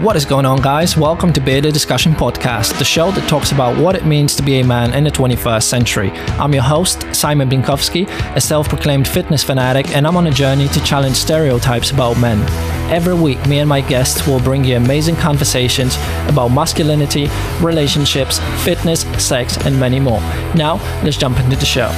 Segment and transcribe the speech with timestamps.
[0.00, 0.96] What is going on, guys?
[0.96, 4.60] Welcome to Bearded Discussion Podcast, the show that talks about what it means to be
[4.60, 6.10] a man in the 21st century.
[6.38, 10.68] I'm your host, Simon Binkowski, a self proclaimed fitness fanatic, and I'm on a journey
[10.68, 12.40] to challenge stereotypes about men.
[12.90, 15.96] Every week, me and my guests will bring you amazing conversations
[16.28, 17.28] about masculinity,
[17.60, 20.20] relationships, fitness, sex, and many more.
[20.54, 21.90] Now, let's jump into the show.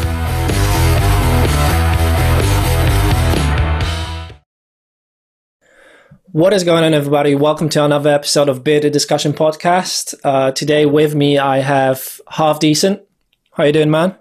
[6.32, 7.34] What is going on, everybody?
[7.34, 10.14] Welcome to another episode of Bearded Discussion Podcast.
[10.24, 13.02] Uh, today, with me, I have Half Decent.
[13.50, 14.16] How you doing, man?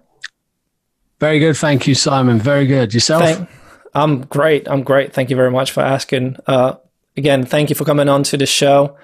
[1.21, 2.37] Very good, thank you, Simon.
[2.37, 2.93] Very good.
[2.93, 3.23] Yourself?
[3.23, 3.49] Thank-
[3.93, 4.67] I'm great.
[4.67, 5.13] I'm great.
[5.13, 6.35] Thank you very much for asking.
[6.47, 6.73] Uh,
[7.15, 8.97] again, thank you for coming on to the show.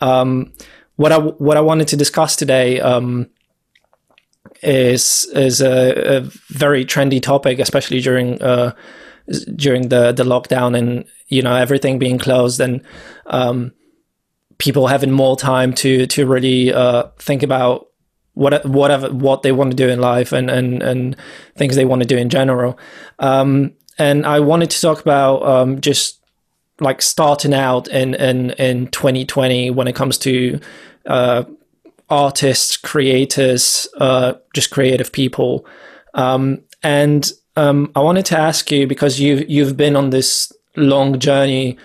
[0.00, 0.52] Um,
[0.96, 3.30] what I what I wanted to discuss today um,
[4.64, 8.74] is is a, a, very trendy topic, especially during uh,
[9.54, 12.82] during the the lockdown and you know everything being closed and
[13.26, 13.72] um,
[14.58, 17.88] people having more time to to really uh, think about
[18.34, 21.16] what whatever what they want to do in life and and and
[21.56, 22.78] things they want to do in general.
[23.18, 26.20] Um, and I wanted to talk about um, just
[26.80, 30.60] like starting out in in in 2020 when it comes to
[31.06, 31.44] uh,
[32.08, 35.66] artists, creators, uh, just creative people,
[36.14, 41.18] um, and um, I wanted to ask you because you you've been on this long
[41.18, 41.76] journey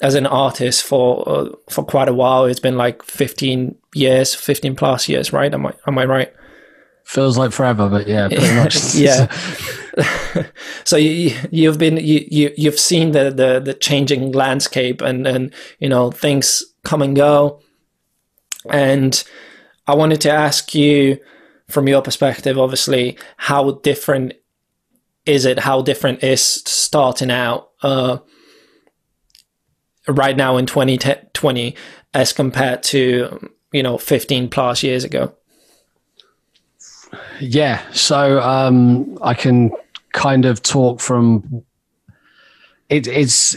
[0.00, 2.44] as an artist for uh, for quite a while.
[2.44, 5.52] It's been like 15 years, 15 plus years, right?
[5.52, 6.32] Am I am I right?
[7.04, 8.94] Feels like forever, but yeah, pretty much.
[8.94, 9.32] yeah.
[10.84, 15.52] so you you've been you, you you've seen the, the the changing landscape and and
[15.80, 17.60] you know things come and go,
[18.70, 19.24] and
[19.88, 21.18] I wanted to ask you
[21.68, 24.34] from your perspective, obviously, how different
[25.26, 25.58] is it?
[25.58, 27.70] How different is starting out?
[27.82, 28.18] Uh,
[30.08, 31.74] right now in 2020
[32.14, 35.34] as compared to you know 15 plus years ago
[37.40, 39.70] yeah so um, i can
[40.12, 41.64] kind of talk from
[42.88, 43.56] it, it's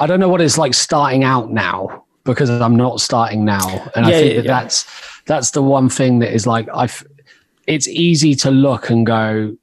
[0.00, 4.06] i don't know what it's like starting out now because i'm not starting now and
[4.06, 4.60] yeah, i think that yeah.
[4.60, 4.86] that's
[5.26, 6.88] that's the one thing that is like i
[7.66, 9.56] it's easy to look and go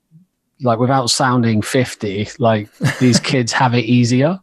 [0.61, 2.67] like without sounding 50 like
[2.99, 4.39] these kids have it easier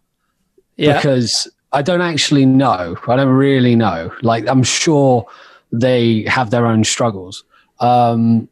[0.76, 0.96] yeah.
[0.96, 2.96] because I don't actually know.
[3.08, 4.12] I don't really know.
[4.22, 5.26] Like I'm sure
[5.72, 7.44] they have their own struggles.
[7.80, 8.48] Um,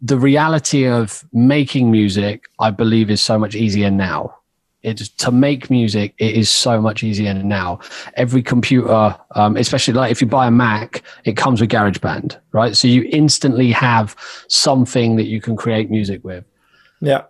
[0.00, 4.38] the reality of making music, I believe, is so much easier now.
[4.82, 6.14] It's to make music.
[6.18, 7.80] It is so much easier now.
[8.14, 12.76] Every computer, um, especially like if you buy a Mac, it comes with GarageBand, right?
[12.76, 14.16] So you instantly have
[14.48, 16.44] something that you can create music with.
[17.02, 17.24] Yeah.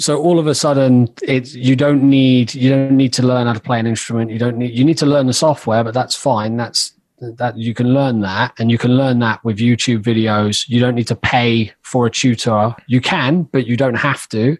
[0.00, 3.52] So all of a sudden it's you don't need you don't need to learn how
[3.52, 4.30] to play an instrument.
[4.30, 6.56] You don't need you need to learn the software but that's fine.
[6.56, 10.68] That's that you can learn that and you can learn that with youtube videos.
[10.68, 12.74] You don't need to pay for a tutor.
[12.86, 14.56] You can but you don't have to.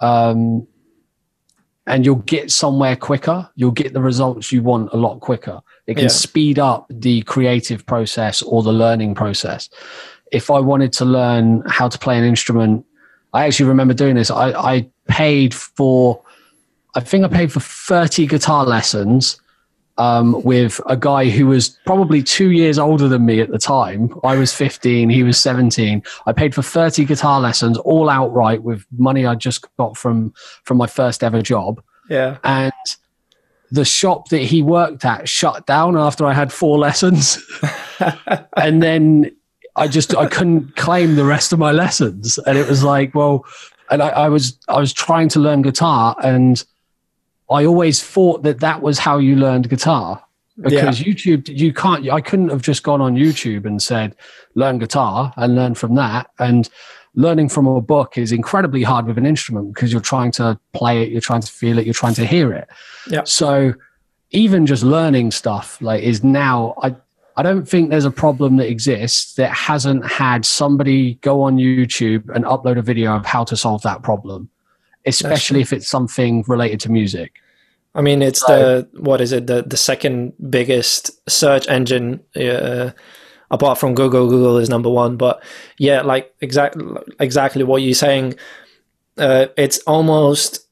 [0.00, 0.68] Um,
[1.88, 3.48] and you'll get somewhere quicker.
[3.56, 5.60] You'll get the results you want a lot quicker.
[5.86, 6.08] It can yeah.
[6.08, 9.68] speed up the creative process or the learning process.
[10.32, 12.85] If i wanted to learn how to play an instrument
[13.36, 14.30] I actually remember doing this.
[14.30, 16.22] I, I paid for,
[16.94, 19.38] I think I paid for 30 guitar lessons
[19.98, 24.18] um, with a guy who was probably two years older than me at the time.
[24.24, 26.02] I was 15, he was 17.
[26.24, 30.32] I paid for 30 guitar lessons all outright with money I just got from
[30.64, 31.82] from my first ever job.
[32.08, 32.38] Yeah.
[32.42, 32.72] And
[33.70, 37.38] the shop that he worked at shut down after I had four lessons.
[38.56, 39.35] and then
[39.76, 43.44] I just I couldn't claim the rest of my lessons, and it was like, well,
[43.90, 46.62] and I, I was I was trying to learn guitar, and
[47.50, 50.22] I always thought that that was how you learned guitar
[50.60, 51.12] because yeah.
[51.12, 54.16] YouTube you can't I couldn't have just gone on YouTube and said
[54.54, 56.30] learn guitar and learn from that.
[56.38, 56.68] And
[57.14, 61.02] learning from a book is incredibly hard with an instrument because you're trying to play
[61.02, 62.68] it you're trying to feel it you're trying to hear it.
[63.08, 63.24] Yeah.
[63.24, 63.74] So
[64.30, 66.96] even just learning stuff like is now I
[67.36, 72.28] I don't think there's a problem that exists that hasn't had somebody go on YouTube
[72.34, 74.48] and upload a video of how to solve that problem,
[75.04, 77.34] especially if it's something related to music.
[77.94, 79.46] I mean, it's so, the what is it?
[79.46, 82.90] The the second biggest search engine uh,
[83.50, 84.28] apart from Google.
[84.28, 85.42] Google is number one, but
[85.78, 86.84] yeah, like exactly
[87.20, 88.34] exactly what you're saying.
[89.18, 90.66] Uh, it's almost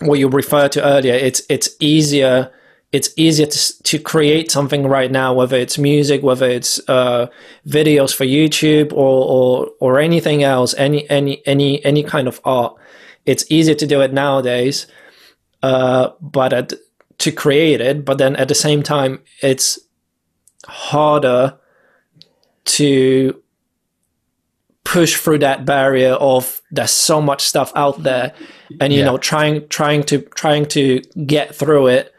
[0.00, 1.14] what you referred to earlier.
[1.14, 2.52] It's it's easier
[2.92, 7.28] it's easier to, to create something right now, whether it's music, whether it's uh,
[7.66, 12.74] videos for YouTube or, or or anything else, any any any any kind of art.
[13.26, 14.86] It's easier to do it nowadays,
[15.62, 16.72] uh, but at,
[17.18, 19.78] to create it, but then at the same time, it's
[20.66, 21.58] harder
[22.64, 23.42] to
[24.84, 28.32] push through that barrier of there's so much stuff out there
[28.80, 29.04] and you yeah.
[29.04, 32.12] know trying trying to trying to get through it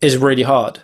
[0.00, 0.80] is really hard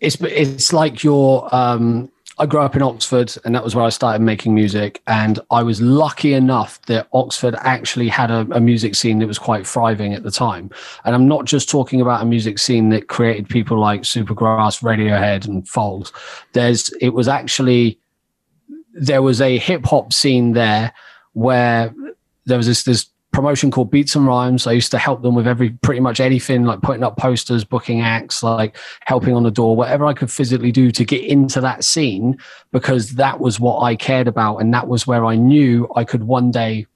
[0.00, 3.88] it's it's like your um I grew up in Oxford, and that was where I
[3.88, 5.00] started making music.
[5.06, 9.38] And I was lucky enough that Oxford actually had a, a, music scene that was
[9.38, 10.70] quite thriving at the time.
[11.06, 15.46] And I'm not just talking about a music scene that created people like Supergrass, Radiohead,
[15.46, 16.12] and Foals.
[16.52, 17.98] There's it was actually
[18.92, 20.92] there was a hip hop scene there
[21.32, 21.94] where
[22.44, 23.06] there was this this
[23.36, 24.66] promotion called Beats and Rhymes.
[24.66, 28.00] I used to help them with every pretty much anything, like putting up posters, booking
[28.00, 31.84] acts, like helping on the door, whatever I could physically do to get into that
[31.84, 32.38] scene,
[32.72, 34.56] because that was what I cared about.
[34.56, 36.86] And that was where I knew I could one day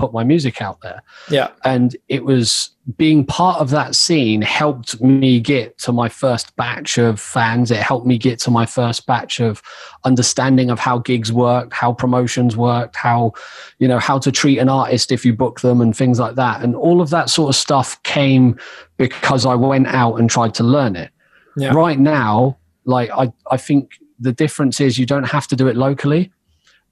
[0.00, 1.02] put my music out there.
[1.30, 1.50] Yeah.
[1.62, 6.96] And it was being part of that scene helped me get to my first batch
[6.96, 7.70] of fans.
[7.70, 9.62] It helped me get to my first batch of
[10.04, 13.32] understanding of how gigs worked, how promotions worked, how,
[13.78, 16.62] you know, how to treat an artist if you book them and things like that.
[16.62, 18.58] And all of that sort of stuff came
[18.96, 21.10] because I went out and tried to learn it.
[21.56, 21.74] Yeah.
[21.74, 22.56] Right now,
[22.86, 26.32] like I, I think the difference is you don't have to do it locally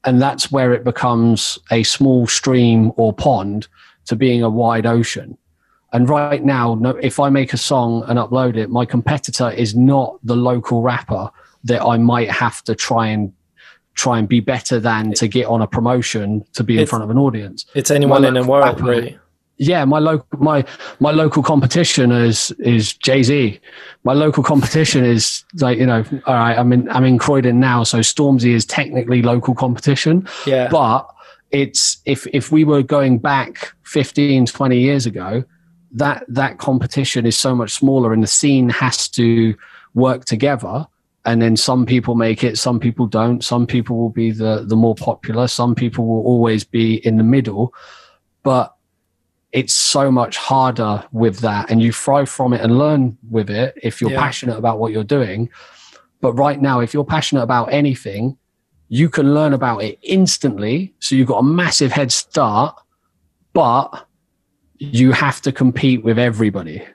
[0.05, 3.67] and that's where it becomes a small stream or pond
[4.05, 5.37] to being a wide ocean.
[5.91, 10.19] And right now, if I make a song and upload it, my competitor is not
[10.23, 11.31] the local rapper
[11.63, 13.33] that I might have to try and
[13.95, 17.09] try and be better than to get on a promotion to be in front of
[17.09, 17.65] an audience.
[17.73, 19.19] It's anyone in the world, rapper, really
[19.59, 20.63] yeah, my local my
[20.99, 23.59] my local competition is is Jay Z.
[24.05, 27.83] My local competition is like you know, all right, I'm in I'm in Croydon now,
[27.83, 30.25] so Stormzy is technically local competition.
[30.47, 31.09] Yeah, but
[31.51, 35.43] it's if if we were going back 15, 20 years ago,
[35.91, 39.55] that that competition is so much smaller, and the scene has to
[39.93, 40.87] work together.
[41.25, 43.43] And then some people make it, some people don't.
[43.43, 45.47] Some people will be the the more popular.
[45.47, 47.73] Some people will always be in the middle,
[48.41, 48.73] but
[49.51, 53.77] it's so much harder with that and you thrive from it and learn with it
[53.81, 54.19] if you're yeah.
[54.19, 55.49] passionate about what you're doing.
[56.21, 58.37] But right now if you're passionate about anything
[58.91, 60.95] you can learn about it instantly.
[60.99, 62.75] So you've got a massive head start
[63.53, 64.07] but
[64.77, 66.85] you have to compete with everybody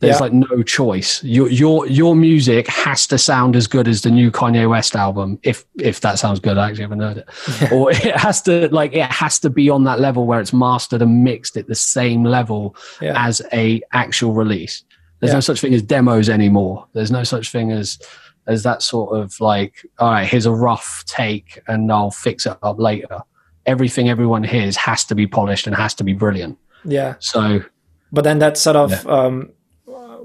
[0.00, 0.20] there's yeah.
[0.20, 1.22] like no choice.
[1.22, 5.38] Your your your music has to sound as good as the new Kanye West album,
[5.42, 6.56] if if that sounds good.
[6.56, 7.28] I actually haven't heard it.
[7.60, 7.74] Yeah.
[7.74, 11.02] Or it has to like it has to be on that level where it's mastered
[11.02, 13.12] and mixed at the same level yeah.
[13.14, 14.82] as a actual release.
[15.20, 16.86] There's no such thing as demos anymore.
[16.94, 17.98] There's no such thing as
[18.46, 22.56] as that sort of like, all right, here's a rough take and I'll fix it
[22.62, 23.20] up later.
[23.66, 26.56] Everything everyone hears has to be polished and has to be brilliant.
[26.86, 27.16] Yeah.
[27.18, 27.62] So
[28.10, 29.52] but then that sort of um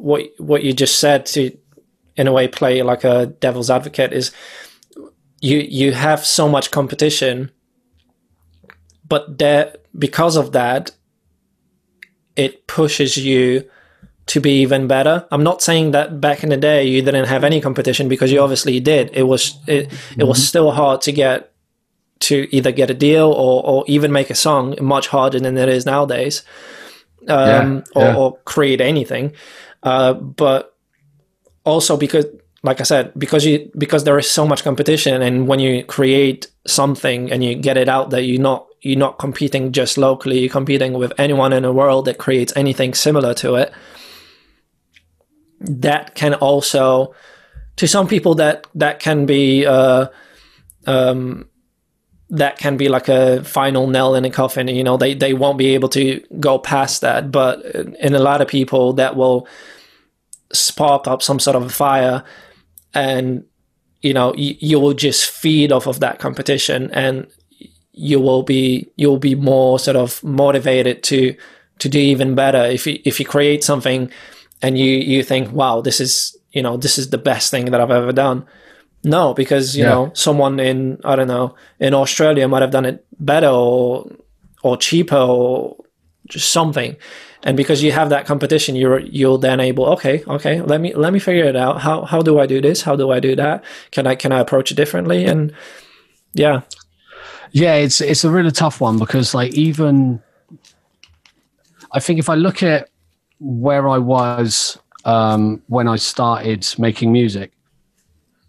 [0.06, 1.58] what what you just said to
[2.16, 4.32] in a way play like a devil's advocate is
[5.42, 7.50] you you have so much competition
[9.10, 10.92] but there because of that
[12.36, 13.68] it pushes you
[14.28, 15.28] to be even better.
[15.32, 18.42] I'm not saying that back in the day you didn't have any competition because you
[18.42, 19.12] obviously did.
[19.14, 20.22] It was it, mm-hmm.
[20.22, 20.46] it was mm-hmm.
[20.46, 21.54] still hard to get
[22.22, 25.70] to either get a deal or, or even make a song much harder than it
[25.70, 26.44] is nowadays.
[27.28, 28.16] Um, yeah, yeah.
[28.16, 29.34] Or, or, create anything.
[29.86, 30.76] Uh, but
[31.64, 32.26] also because,
[32.64, 36.48] like I said, because you because there is so much competition, and when you create
[36.66, 40.40] something and you get it out there, you're not you're not competing just locally.
[40.40, 43.72] You're competing with anyone in the world that creates anything similar to it.
[45.60, 47.14] That can also,
[47.76, 49.66] to some people, that that can be.
[49.66, 50.08] Uh,
[50.88, 51.48] um,
[52.32, 54.68] that can be like a final nail in the coffin.
[54.68, 57.32] You know, they, they won't be able to go past that.
[57.32, 59.48] But in a lot of people, that will
[60.54, 62.24] spark up some sort of a fire
[62.94, 63.44] and
[64.02, 67.28] you know you, you will just feed off of that competition and
[67.92, 71.36] you will be you'll be more sort of motivated to
[71.80, 74.12] to do even better if you if you create something
[74.62, 77.82] and you you think wow this is you know this is the best thing that
[77.82, 78.46] I've ever done
[79.04, 79.90] no because you yeah.
[79.90, 84.12] know someone in I don't know in Australia might have done it better or
[84.64, 85.78] or cheaper or
[86.28, 86.96] just something.
[87.44, 91.14] And because you have that competition you're you'll then able okay okay let me let
[91.14, 91.82] me figure it out.
[91.82, 92.82] How how do i do this?
[92.82, 93.64] How do i do that?
[93.92, 95.26] Can i can i approach it differently?
[95.26, 95.54] And
[96.34, 96.62] yeah.
[97.52, 100.22] Yeah it's it's a really tough one because like even
[101.94, 102.90] i think if i look at
[103.40, 107.52] where i was um, when i started making music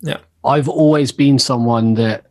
[0.00, 0.18] yeah.
[0.44, 2.26] I've always been someone that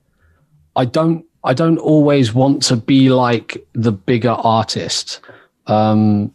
[0.76, 5.20] i don't i don't always want to be like the bigger artist
[5.68, 6.34] um,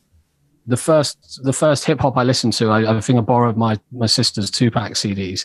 [0.66, 3.78] the first the first hip hop I listened to, I, I, think I borrowed my
[3.92, 5.44] my sister's Tupac CDs,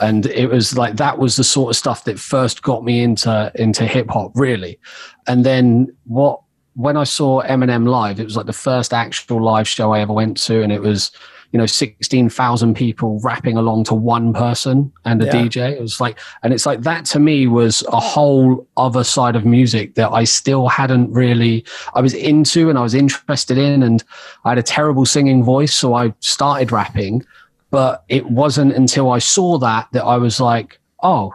[0.00, 3.50] and it was like that was the sort of stuff that first got me into
[3.54, 4.78] into hip hop really,
[5.26, 6.40] and then what
[6.74, 10.12] when I saw Eminem live, it was like the first actual live show I ever
[10.12, 11.10] went to, and it was
[11.52, 15.32] you know 16,000 people rapping along to one person and a yeah.
[15.32, 15.72] DJ.
[15.72, 19.44] It was like, and it's like that to me was a whole other side of
[19.44, 23.82] music that I still hadn't really, I was into and I was interested in.
[23.82, 24.02] And
[24.44, 25.74] I had a terrible singing voice.
[25.74, 27.24] So I started rapping,
[27.70, 31.32] but it wasn't until I saw that that I was like, oh,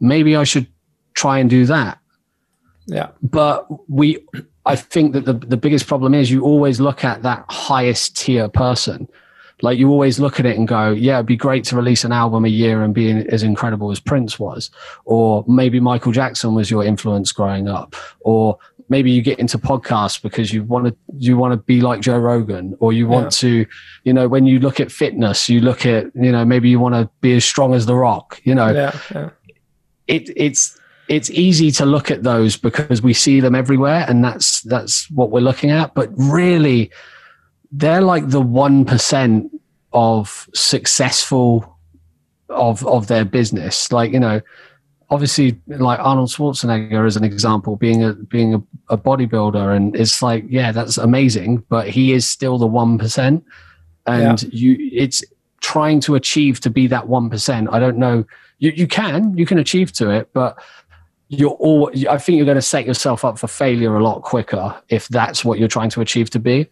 [0.00, 0.66] maybe I should
[1.14, 1.98] try and do that.
[2.86, 3.08] Yeah.
[3.22, 4.24] But we
[4.68, 8.48] I think that the, the biggest problem is you always look at that highest tier
[8.48, 9.08] person.
[9.60, 12.12] Like you always look at it and go, yeah, it'd be great to release an
[12.12, 14.70] album a year and be as incredible as Prince was.
[15.04, 17.96] Or maybe Michael Jackson was your influence growing up.
[18.20, 18.58] Or
[18.88, 22.18] maybe you get into podcasts because you want to you want to be like Joe
[22.18, 23.48] Rogan or you want yeah.
[23.48, 23.66] to
[24.04, 26.94] you know when you look at fitness you look at you know maybe you want
[26.94, 29.30] to be as strong as the rock you know yeah, yeah.
[30.06, 34.62] it it's it's easy to look at those because we see them everywhere and that's
[34.62, 35.94] that's what we're looking at.
[35.94, 36.90] But really
[37.72, 39.50] they're like the 1%
[39.92, 41.78] of successful
[42.48, 43.90] of of their business.
[43.92, 44.40] Like you know
[45.10, 50.22] obviously like arnold schwarzenegger as an example being a being a, a bodybuilder and it's
[50.22, 53.42] like yeah that's amazing but he is still the 1%
[54.06, 54.48] and yeah.
[54.52, 55.24] you it's
[55.60, 58.24] trying to achieve to be that 1% i don't know.
[58.58, 60.60] You, you can you can achieve to it but
[61.28, 64.74] you're all i think you're going to set yourself up for failure a lot quicker
[64.88, 66.66] if that's what you're trying to achieve to be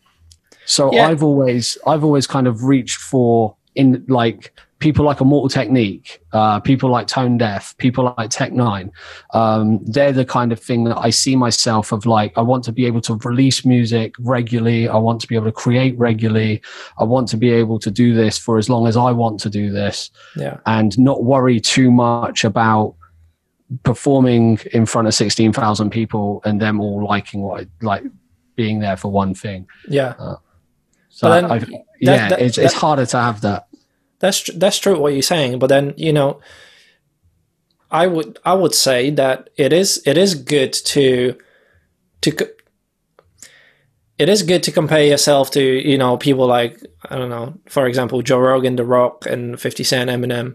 [0.65, 1.09] so yeah.
[1.09, 6.61] i've always i've always kind of reached for in like people like immortal technique uh,
[6.61, 8.91] people like tone deaf people like Tech N9ne
[9.33, 12.73] um, they're the kind of thing that i see myself of like i want to
[12.73, 16.61] be able to release music regularly i want to be able to create regularly
[16.99, 19.51] i want to be able to do this for as long as i want to
[19.51, 20.59] do this yeah.
[20.67, 22.95] and not worry too much about
[23.83, 28.05] performing in front of 16,000 people and them all liking what I, like
[28.55, 29.67] being there for one thing.
[29.89, 30.15] Yeah.
[30.19, 30.37] Uh,
[31.09, 31.57] so then, I,
[32.01, 33.69] yeah, that, it's, that, it's harder to have that.
[34.19, 36.41] That's that's true what you're saying, but then you know,
[37.91, 41.37] I would I would say that it is it is good to
[42.23, 42.33] to
[44.19, 46.81] it is good to compare yourself to you know people like
[47.11, 50.55] I don't know, for example, Joe Rogan, The Rock, and Fifty Cent, Eminem,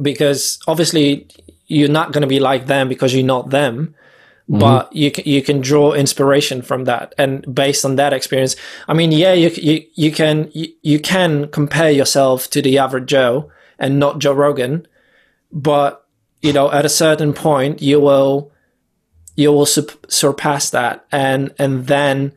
[0.00, 1.28] because obviously
[1.68, 3.94] you're not going to be like them because you're not them
[4.50, 4.58] mm-hmm.
[4.58, 8.56] but you can, you can draw inspiration from that and based on that experience
[8.88, 13.06] i mean yeah you you, you can you, you can compare yourself to the average
[13.06, 14.86] joe and not joe rogan
[15.52, 16.06] but
[16.42, 18.50] you know at a certain point you will
[19.36, 22.32] you will surpass that and and then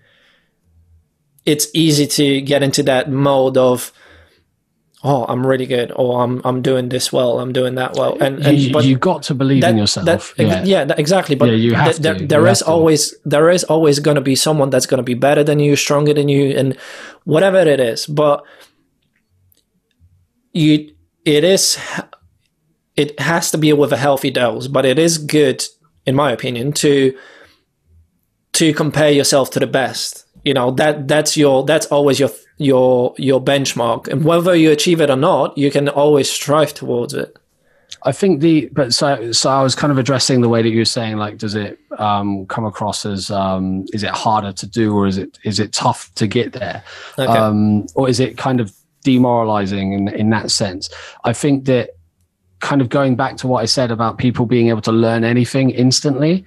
[1.46, 3.92] it's easy to get into that mode of
[5.04, 8.40] oh, I'm really good, or I'm I'm doing this well, I'm doing that well, and,
[8.46, 10.06] and you, but you got to believe that, in yourself.
[10.06, 11.36] That, yeah, yeah that, exactly.
[11.36, 12.02] But yeah, you have th- to.
[12.02, 15.14] there, there is always there is always going to be someone that's going to be
[15.14, 16.78] better than you, stronger than you, and
[17.24, 18.06] whatever it is.
[18.06, 18.44] But
[20.54, 20.94] you,
[21.26, 21.80] it is,
[22.96, 24.68] it has to be with a healthy dose.
[24.68, 25.64] But it is good,
[26.06, 27.18] in my opinion, to
[28.54, 30.26] to compare yourself to the best.
[30.44, 32.30] You know that that's your that's always your
[32.62, 34.08] your your benchmark.
[34.08, 37.38] And whether you achieve it or not you can always strive towards it.
[38.04, 40.80] I think the but so so i was kind of addressing the way that you
[40.80, 44.96] were saying like does it um, come across as um, is it harder to do
[44.96, 46.84] or is it is it tough to get there?
[47.20, 47.32] Okay.
[47.32, 50.90] um, or is it kind of demoralizing in in that sense?
[51.26, 51.92] I think that
[52.60, 55.72] kind of going back to what i said about people being able to learn anything
[55.72, 56.46] instantly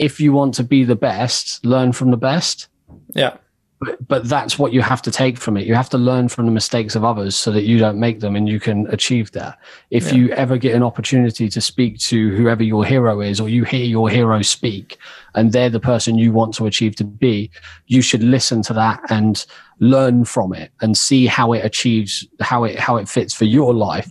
[0.00, 2.68] if you want to be the best learn from the best.
[3.14, 3.36] Yeah
[3.82, 5.66] but, but that's what you have to take from it.
[5.66, 8.36] You have to learn from the mistakes of others so that you don't make them
[8.36, 9.58] and you can achieve that.
[9.90, 10.14] If yeah.
[10.14, 13.84] you ever get an opportunity to speak to whoever your hero is, or you hear
[13.84, 14.98] your hero speak
[15.34, 17.50] and they're the person you want to achieve to be,
[17.86, 19.46] you should listen to that and
[19.80, 23.74] learn from it and see how it achieves, how it, how it fits for your
[23.74, 24.08] life.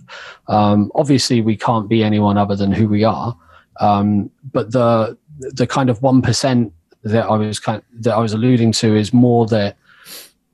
[0.48, 3.38] Um, obviously we can't be anyone other than who we are.
[3.80, 6.72] Um, but the, the kind of 1%
[7.04, 9.78] that I was kind of, that I was alluding to is more that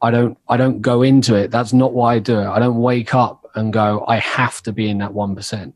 [0.01, 1.51] I don't I don't go into it.
[1.51, 2.47] That's not why I do it.
[2.47, 5.73] I don't wake up and go I have to be in that one percent,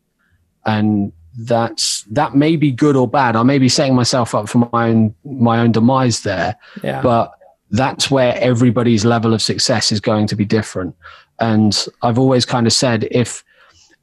[0.65, 3.35] and that's that may be good or bad.
[3.35, 7.01] I may be setting myself up for my own my own demise there, yeah.
[7.01, 7.31] but
[7.71, 10.95] that's where everybody's level of success is going to be different.
[11.39, 13.43] And I've always kind of said if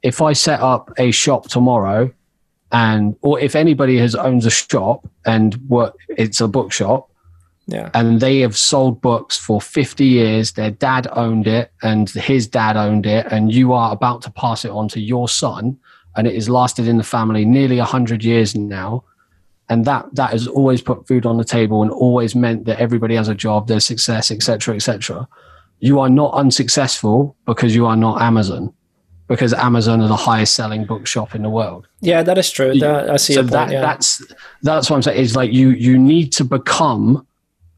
[0.02, 2.10] if I set up a shop tomorrow
[2.72, 7.08] and or if anybody has owns a shop and what it's a bookshop
[7.68, 7.90] Yeah.
[7.92, 10.52] And they have sold books for 50 years.
[10.52, 13.26] Their dad owned it and his dad owned it.
[13.30, 15.78] And you are about to pass it on to your son.
[16.16, 19.04] And it has lasted in the family nearly 100 years now.
[19.68, 23.14] And that, that has always put food on the table and always meant that everybody
[23.16, 25.28] has a job, there's success, etc., etc.
[25.80, 28.72] You are not unsuccessful because you are not Amazon
[29.28, 31.86] because Amazon are the highest selling bookshop in the world.
[32.00, 32.78] Yeah, that is true.
[32.78, 33.34] That, I see.
[33.34, 33.80] So point, that yeah.
[33.80, 34.22] that's
[34.62, 35.20] that's what I'm saying.
[35.20, 37.26] Is like you you need to become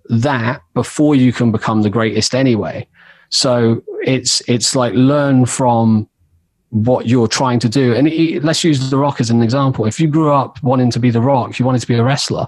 [0.08, 2.86] that before you can become the greatest anyway.
[3.28, 6.08] So it's it's like learn from
[6.70, 7.94] what you're trying to do.
[7.94, 9.86] And it, let's use The Rock as an example.
[9.86, 12.46] If you grew up wanting to be The Rock, you wanted to be a wrestler,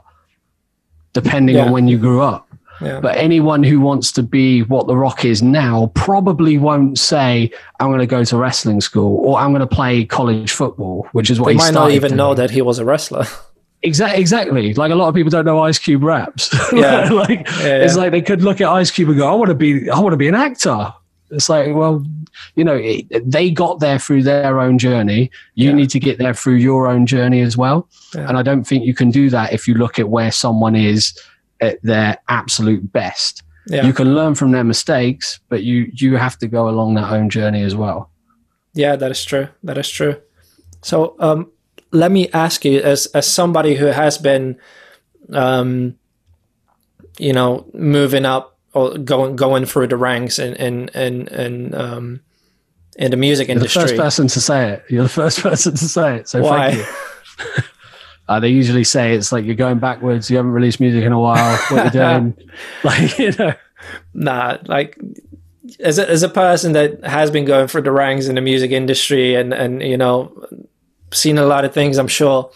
[1.13, 1.67] depending Yeah.
[1.67, 2.49] on when you grew up.
[2.83, 3.01] Yeah.
[3.01, 7.89] But anyone who wants to be what The Rock is now probably won't say, I'm
[7.89, 11.39] going to go to wrestling school or I'm going to play college football, which is
[11.41, 12.17] what they he might not even doing.
[12.17, 13.27] know that he was a wrestler.
[13.85, 14.75] Exactly, exactly.
[14.75, 16.51] Like a lot of people don't know Ice Cube raps.
[16.73, 17.09] Yeah.
[17.11, 19.55] like Yeah, it's like they could look at Ice Cube and go, "I want to
[19.57, 20.95] be, I want to be an actor."
[21.31, 22.05] It's like, well,
[22.57, 25.31] you know, it, they got there through their own journey.
[25.55, 25.75] You Yeah.
[25.77, 27.89] need to get there through your own journey as well.
[28.15, 28.29] Yeah.
[28.29, 31.19] And I don't think you can do that if you look at where someone is
[31.63, 33.43] at their absolute best.
[33.67, 33.87] Yeah.
[33.87, 37.31] You can learn from their mistakes, but you you have to go along that own
[37.31, 38.11] journey as well.
[38.75, 39.49] Yeah, that is true.
[39.63, 40.21] That is true.
[40.83, 41.51] So, um,
[41.93, 44.59] let me ask you, as as somebody who has been,
[45.33, 45.97] um,
[47.19, 52.21] you know, moving up or going going through the ranks and in in in, um,
[52.97, 53.81] in the music industry.
[53.81, 54.85] You're the first person to say it.
[54.89, 56.29] You're the first person to say it.
[56.29, 56.75] So Why?
[56.75, 56.87] thank
[57.57, 57.63] you.
[58.29, 60.31] Uh, they usually say it's like you're going backwards.
[60.31, 61.57] You haven't released music in a while.
[61.69, 62.37] What you're doing,
[62.85, 63.55] like you know,
[64.15, 64.99] nah, like
[65.81, 68.71] as a, as a person that has been going through the ranks in the music
[68.71, 70.33] industry and and you know
[71.13, 72.51] seen a lot of things, I'm sure.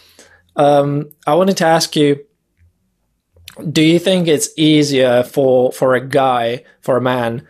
[0.56, 2.24] Um, I wanted to ask you:
[3.70, 7.46] Do you think it's easier for for a guy, for a man,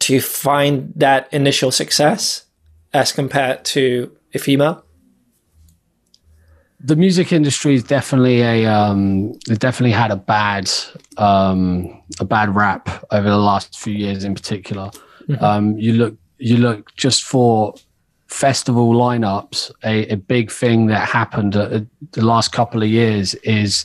[0.00, 2.44] to find that initial success
[2.92, 4.84] as compared to a female?
[6.82, 10.70] The music industry is definitely a um, it definitely had a bad
[11.18, 14.90] um, a bad rap over the last few years in particular.
[15.40, 17.74] Um, you look you look just for
[18.26, 19.70] festival lineups.
[19.84, 21.80] A, a big thing that happened uh,
[22.12, 23.84] the last couple of years is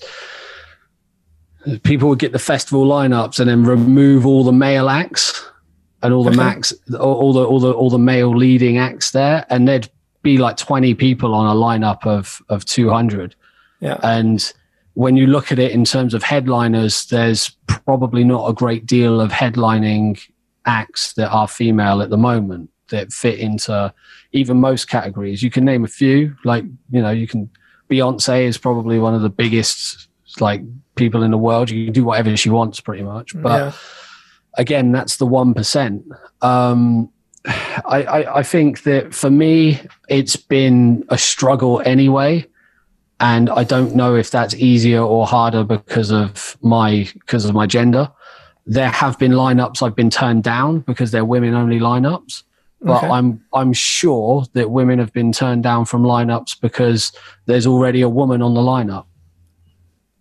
[1.84, 5.46] people would get the festival lineups and then remove all the male acts
[6.02, 9.68] and all the max all, the all the all the male leading acts there and
[9.68, 9.90] there'd
[10.26, 13.36] be like 20 people on a lineup of of 200
[13.80, 14.52] Yeah, and
[14.96, 19.22] when you look at it in terms of headliners there's probably not a great deal
[19.22, 20.20] of headlining
[20.66, 23.94] acts that are female at the moment that fit into
[24.32, 25.44] even most categories.
[25.44, 27.50] You can name a few like you know you can
[27.90, 30.10] beyonce is probably one of the biggest
[30.40, 30.62] like
[30.96, 31.70] people in the world.
[31.70, 33.72] You can do whatever she wants pretty much but yeah,
[34.58, 36.06] again, that's the one percent.
[36.42, 37.12] Um,
[37.48, 39.80] I, I I think that for me,
[40.10, 42.46] it's been a struggle anyway,
[43.20, 47.66] and I don't know if that's easier or harder because of my because of my
[47.68, 48.12] gender.
[48.66, 52.44] There have been lineups I've been turned down because they're women only lineups.
[52.82, 53.10] But Okay.
[53.10, 57.12] I'm I'm sure that women have been turned down from lineups because
[57.46, 59.06] there's already a woman on the lineup,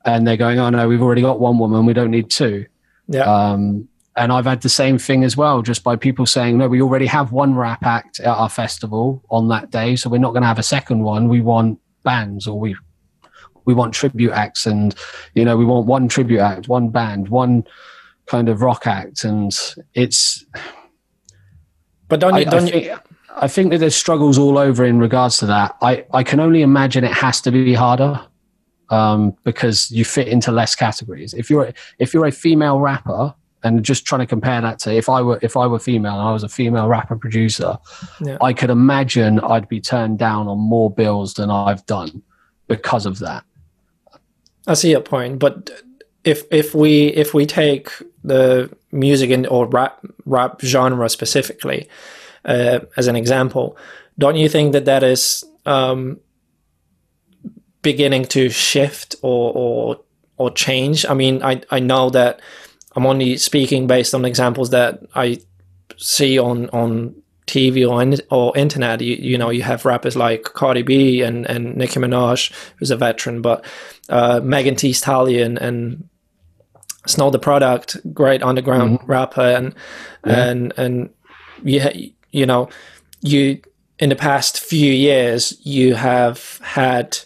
[0.04, 1.86] and they're going, "Oh no, we've already got one woman.
[1.86, 2.66] We don't need two.
[3.08, 6.68] yeah, Um, and I've had the same thing as well, just by people saying, no,
[6.68, 10.32] we already have one rap act at our festival on that day, so we're not
[10.32, 11.28] going to have a second one.
[11.28, 12.76] We want bands, or we
[13.64, 14.94] we want tribute acts, and
[15.34, 17.64] you know, we want one tribute act, one band, one
[18.26, 19.52] kind of rock act, and
[19.94, 20.44] it's.
[22.08, 23.00] but don't I, you I don't you, think,
[23.34, 25.74] I think that there's struggles all over in regards to that.
[25.82, 28.20] I I can only imagine it has to be harder.
[28.90, 31.32] Um, because you fit into less categories.
[31.32, 35.08] If you're if you're a female rapper, and just trying to compare that to if
[35.08, 37.78] I were if I were female and I was a female rapper producer,
[38.20, 38.36] Yeah.
[38.40, 42.22] I could imagine I'd be turned down on more bills than I've done
[42.68, 43.44] because of that.
[44.66, 45.70] I see your point, but
[46.24, 47.90] if if we if we take
[48.22, 51.88] the music in or rap rap genre specifically
[52.44, 53.76] uh, as an example,
[54.18, 56.18] don't you think that that is um,
[57.82, 60.00] beginning to shift or or
[60.36, 61.06] or change?
[61.06, 62.40] I mean, I I know that
[62.94, 65.38] I'm only speaking based on examples that I
[65.96, 67.14] see on on
[67.46, 69.00] TV or in, or internet.
[69.00, 72.96] You you know you have rappers like Cardi B and and Nicki Minaj, who's a
[72.96, 73.64] veteran, but
[74.08, 76.08] uh, Megan Thee Stallion and
[77.06, 79.74] Snow Tha Product, great underground rapper, and
[80.24, 81.10] and and
[81.62, 82.68] you you know
[83.20, 83.60] you
[83.98, 87.18] in the past few years you have had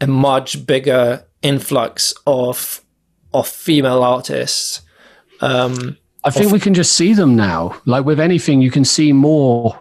[0.00, 2.82] a much bigger influx of
[3.34, 4.82] of female artists.
[5.40, 7.80] Um, I think we can just see them now.
[7.84, 9.80] Like with anything, you can see more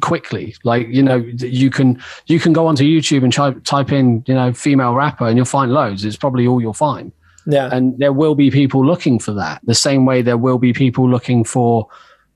[0.00, 0.54] quickly.
[0.64, 4.34] Like you know, you can you can go onto YouTube and type type in you
[4.34, 6.04] know female rapper, and you'll find loads.
[6.04, 7.12] It's probably all you'll find.
[7.46, 10.72] yeah, and there will be people looking for that the same way there will be
[10.72, 11.86] people looking for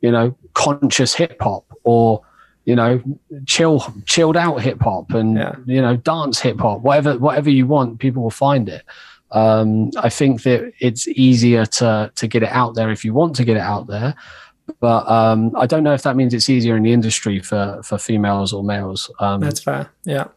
[0.03, 2.21] you know conscious hip hop or
[2.65, 3.03] you know
[3.47, 5.55] chill chilled out hip hop and Yeah.
[5.67, 8.85] you know dance hip hop whatever whatever you want people will find it
[9.33, 13.35] um i think that it's easier to to get it out there if you want
[13.35, 14.15] to get it out there
[14.81, 17.99] but um i don't know if that means it's easier in the industry for for
[17.99, 19.91] females or males um that's fair.
[20.05, 20.29] Yeah,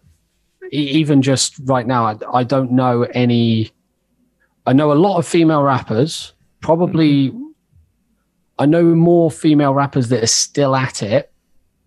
[0.74, 3.72] even just right now, I, I don't know any.
[4.66, 6.34] I know a lot of female rappers.
[6.62, 7.34] Probably,
[8.58, 11.32] I know more female rappers that are still at it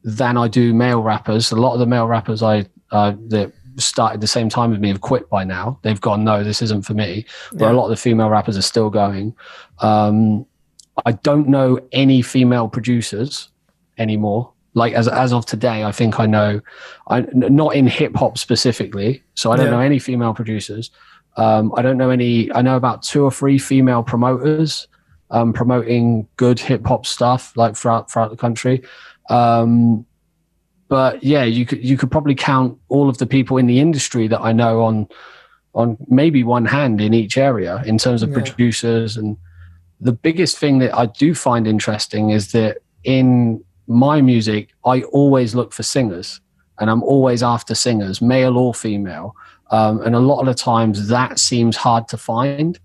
[0.05, 1.51] than I do male rappers.
[1.51, 4.89] A lot of the male rappers I uh, that started the same time as me
[4.89, 5.79] have quit by now.
[5.83, 7.25] They've gone, no, this isn't for me.
[7.53, 7.73] But Yeah.
[7.73, 9.35] a lot of the female rappers are still going.
[9.81, 10.47] Um,
[11.05, 13.51] I don't know any female producers
[13.99, 14.53] anymore.
[14.75, 16.61] Like as as of today, I think I know,
[17.09, 19.23] I not in hip hop specifically.
[19.35, 19.73] So I don't Yeah.
[19.73, 20.91] know any female producers.
[21.39, 22.51] Um, I don't know any.
[22.53, 24.89] I know about two or three female promoters
[25.31, 28.83] um, promoting good hip hop stuff like throughout throughout the country.
[29.29, 30.07] Um,
[30.89, 34.29] but yeah, you could you could probably count all of the people in the industry
[34.29, 35.09] that I know on
[35.75, 38.37] on maybe one hand in each area in terms of Yeah.
[38.37, 39.17] producers.
[39.17, 39.37] And
[40.01, 45.55] the biggest thing that I do find interesting is that in my music I always
[45.55, 46.41] look for singers
[46.79, 49.35] and I'm always after singers male or female.
[49.71, 52.79] Um, and a lot of the times that seems hard to find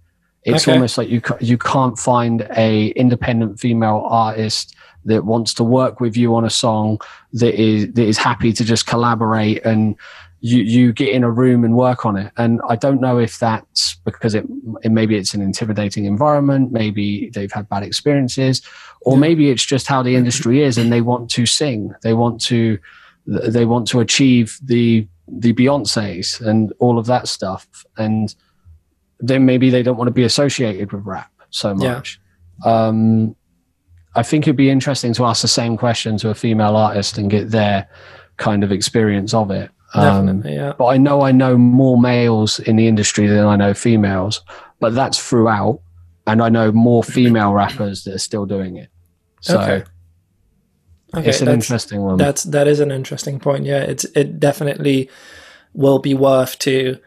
[0.43, 0.73] it's Okay.
[0.73, 4.75] almost like you you can't find a independent female artist
[5.05, 6.99] that wants to work with you on a song
[7.33, 9.95] that is that is happy to just collaborate and
[10.41, 12.31] you you get in a room and work on it.
[12.37, 14.45] And i don't know if that's because it,
[14.83, 18.61] it maybe it's an intimidating environment maybe they've had bad experiences
[19.01, 21.93] or maybe it's just how the industry is and they want to sing.
[22.03, 22.77] They want to
[23.25, 27.67] they want to achieve the the beyonces and all of that stuff.
[27.97, 28.33] And
[29.21, 31.93] then maybe they don't want to be associated with rap so Yeah.
[31.93, 32.19] much
[32.65, 33.35] um
[34.13, 37.31] I think it'd be interesting to ask the same question to a female artist and
[37.31, 37.87] get their
[38.35, 39.71] kind of experience of it.
[39.93, 40.55] Um, definitely.
[40.55, 44.41] Yeah, but I know I know more males in the industry than I know females,
[44.81, 45.79] but that's throughout.
[46.27, 48.89] And I know more female rappers that are still doing it.
[49.39, 49.83] So Okay.
[51.15, 51.29] okay.
[51.29, 52.17] it's an interesting one.
[52.17, 53.65] That's that is an interesting point.
[53.65, 55.09] Yeah, it's it definitely
[55.73, 56.97] will be worth to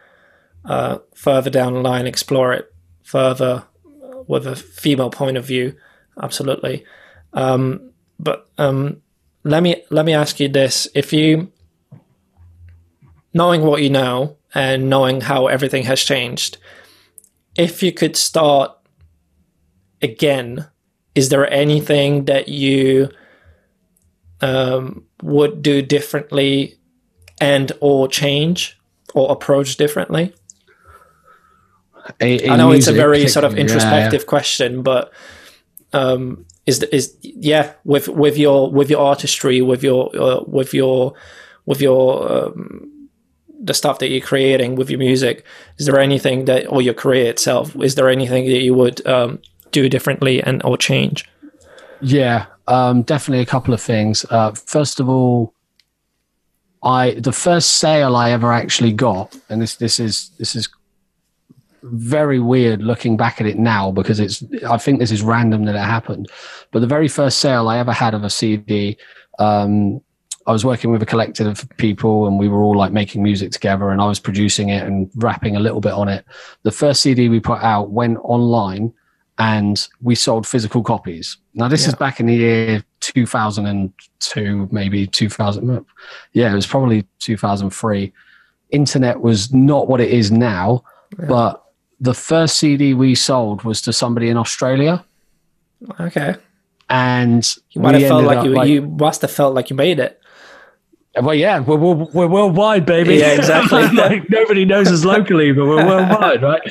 [0.65, 2.73] uh, further down the line explore it
[3.03, 5.75] further uh, with a female point of view.
[6.21, 6.83] Absolutely.
[7.33, 9.01] Um, but um,
[9.43, 11.51] let me let me ask you this: If you
[13.33, 16.57] knowing what you know and knowing how everything has changed,
[17.57, 18.71] if you could start
[20.01, 20.67] again,
[21.13, 23.09] is there anything that you
[24.41, 26.75] um, would do differently
[27.39, 28.77] and or change
[29.13, 30.33] or approach differently?
[32.19, 35.11] In- I know it's a very sort of particularly, yeah, introspective question, but
[35.93, 41.13] um, is is yeah with with your with your artistry, with your uh, with your
[41.65, 43.09] with your um,
[43.59, 45.45] the stuff that you're creating with your music,
[45.77, 47.75] is there anything that or your career itself?
[47.81, 49.39] Is there anything that you would um,
[49.71, 51.25] do differently and or change?
[52.01, 54.25] Yeah, um, definitely a couple of things.
[54.29, 55.53] Uh, first of all,
[56.83, 60.69] I the first sale I ever actually got, and this this is this is
[61.93, 65.75] very weird looking back at it now because it's I think this is random that
[65.75, 66.29] it happened.
[66.71, 68.97] But the very first sale I ever had of a CD,
[69.39, 70.01] um,
[70.47, 73.51] I was working with a collective of people and we were all like making music
[73.51, 76.25] together and I was producing it and rapping a little bit on it.
[76.63, 78.93] The first CD we put out went online
[79.37, 81.37] and we sold physical copies.
[81.55, 85.85] Now this is back in the year 2002, maybe 2000.
[86.33, 88.13] Yeah, it was probably 2003.
[88.71, 90.83] Internet was not what it is now,
[91.19, 91.25] Yeah.
[91.27, 91.64] but
[91.99, 95.03] the first CD we sold was to somebody in Australia,
[95.99, 96.35] Okay,
[96.89, 100.21] and you might have felt like you you must have felt like you made it.
[101.21, 103.15] Well, yeah, we're, we're, we're worldwide, baby.
[103.15, 103.87] Yeah, exactly.
[103.93, 106.61] like, nobody knows us locally, but we're worldwide, right?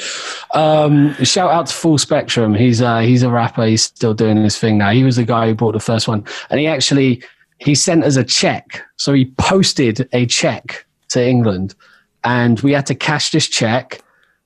[0.53, 2.55] Um, shout out to Full Spectrum.
[2.55, 3.65] He's uh, he's a rapper.
[3.65, 4.91] He's still doing his thing now.
[4.91, 7.23] He was the guy who bought the first one, and he actually
[7.59, 8.83] he sent us a check.
[8.97, 11.75] So he posted a check to England,
[12.25, 14.03] and we had to cash this check.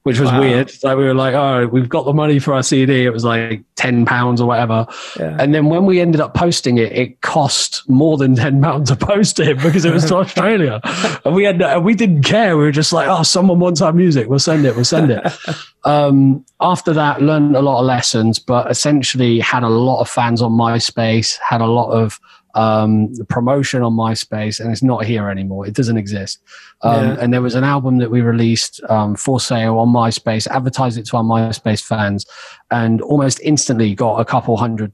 [0.09, 0.41] Which was Wow.
[0.41, 0.71] weird.
[0.71, 3.05] So we were like, oh, we've got the money for our CD.
[3.05, 4.87] It was like ten pounds or whatever.
[5.21, 5.37] Yeah.
[5.39, 8.97] And then when we ended up posting it, it cost more than ten pounds to
[8.97, 10.81] post it because it was to Australia,
[11.27, 12.57] and we had and we didn't care.
[12.57, 15.23] We were just like, oh, someone wants our music, we'll send it, we'll send it.
[15.85, 20.41] um, after that, learned a lot of lessons, but essentially had a lot of fans
[20.41, 22.19] on MySpace, had a lot of
[22.55, 25.67] um, promotion on MySpace, and it's not here anymore.
[25.67, 26.41] It doesn't exist.
[26.83, 27.17] Um, Yeah.
[27.21, 31.07] And there was an album that we released um, for sale on MySpace, advertised it
[31.07, 32.27] to our MySpace fans,
[32.71, 34.93] and almost instantly got a couple hundred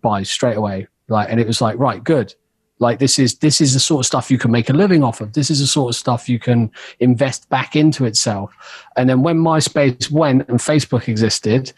[0.00, 0.86] buys straight away.
[1.08, 2.34] Like, and it was like, right, good.
[2.80, 5.20] Like this is this is the sort of stuff you can make a living off
[5.20, 5.32] of.
[5.32, 8.54] This is the sort of stuff you can invest back into itself.
[8.96, 11.72] And then when MySpace went and Facebook existed,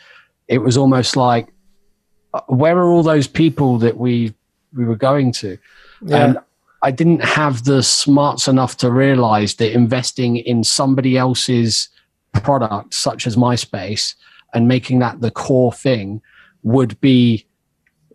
[0.48, 1.48] it was almost like,
[2.34, 4.34] uh, where are all those people that we
[4.74, 5.58] we were going to?
[6.02, 6.24] yeah.
[6.24, 6.38] And
[6.82, 11.88] I didn't have the smarts enough to realize that investing in somebody else's
[12.32, 14.14] product, such as MySpace,
[14.54, 16.22] and making that the core thing
[16.62, 17.46] would be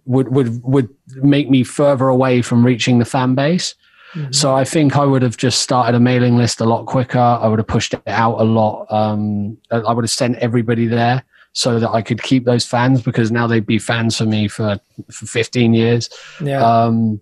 [0.05, 3.75] would would would make me further away from reaching the fan base.
[4.13, 4.33] Mhm.
[4.33, 7.19] So I think I would have just started a mailing list a lot quicker.
[7.19, 8.87] I would have pushed it out a lot.
[8.89, 11.23] Um, I would have sent everybody there
[11.55, 14.77] so that I could keep those fans because now they'd be fans for me for,
[15.09, 16.09] for 15 years.
[16.41, 16.61] yeah.
[16.61, 17.21] Um,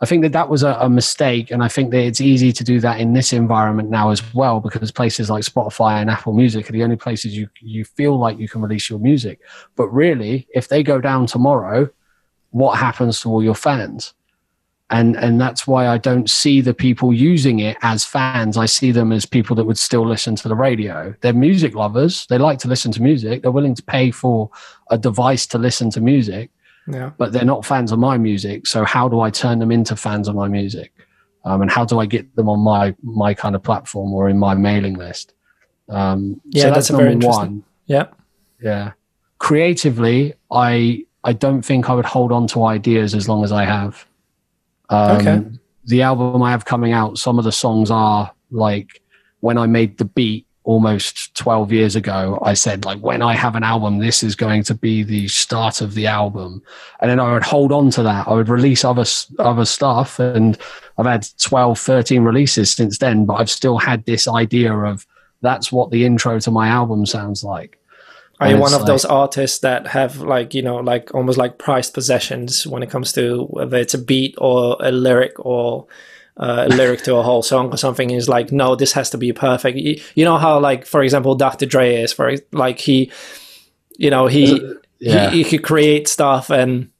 [0.00, 2.64] I think that that was a, a mistake, and I think that it's easy to
[2.64, 6.68] do that in this environment now as well because places like Spotify and Apple Music
[6.68, 9.38] are the only places you you feel like you can release your music.
[9.76, 11.88] But really, if they go down tomorrow,
[12.50, 14.12] what happens to all your fans?
[14.92, 18.56] And and that's why I don't see the people using it as fans.
[18.56, 21.14] I see them as people that would still listen to the radio.
[21.22, 22.26] They're music lovers.
[22.26, 23.42] They like to listen to music.
[23.42, 24.50] They're willing to pay for
[24.90, 26.50] a device to listen to music
[26.88, 27.10] yeah.
[27.18, 28.66] but they're not fans of my music.
[28.66, 30.92] So how do I turn them into fans of my music?
[31.44, 34.38] Um, and how do I get them on my my kind of platform or in
[34.38, 35.34] my mailing list?
[35.88, 37.64] Um, Yeah, so that's that's, a very number interesting- one.
[37.86, 38.06] Yeah.
[38.62, 38.92] Yeah.
[39.38, 43.64] Creatively, I I don't think I would hold on to ideas as long as I
[43.64, 44.06] have.
[44.92, 45.42] Um, Okay.
[45.86, 49.02] The album I have coming out, some of the songs are like
[49.40, 53.56] when I made the beat almost 12 years ago, I said like when I have
[53.56, 56.62] an album, this is going to be the start of the album.
[57.00, 58.28] And then I would hold on to that.
[58.28, 59.04] I would release other,
[59.40, 60.56] other stuff and
[60.98, 65.04] I've had 12, 13 releases since then, but I've still had this idea of
[65.40, 67.81] that's what the intro to my album sounds like.
[68.42, 71.94] Are you one of those artists that have like you know like almost like prized
[71.94, 75.86] possessions when it comes to whether it's a beat or a lyric or
[76.36, 79.18] uh, a lyric to a whole song or something is like no this has to
[79.18, 81.66] be perfect you, you know how like for example Dr.
[81.66, 83.12] Dre is for like he
[83.98, 84.60] you know he
[84.98, 85.30] Yeah.
[85.30, 86.90] he, he could create stuff and